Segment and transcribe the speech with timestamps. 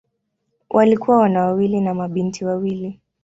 [0.69, 2.99] Walikuwa wana wawili na mabinti wawili.